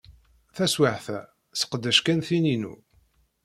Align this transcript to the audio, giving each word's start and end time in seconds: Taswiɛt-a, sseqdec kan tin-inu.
Taswiɛt-a, 0.55 1.19
sseqdec 1.59 1.99
kan 2.05 2.19
tin-inu. 2.27 2.73